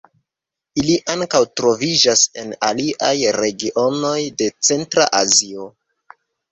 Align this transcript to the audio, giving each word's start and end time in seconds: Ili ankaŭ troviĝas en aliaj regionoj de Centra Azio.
Ili 0.79 0.95
ankaŭ 1.15 1.41
troviĝas 1.61 2.25
en 2.45 2.57
aliaj 2.71 3.13
regionoj 3.41 4.19
de 4.43 4.53
Centra 4.71 5.11
Azio. 5.25 5.75